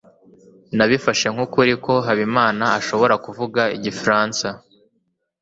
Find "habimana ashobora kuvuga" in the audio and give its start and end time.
2.05-3.61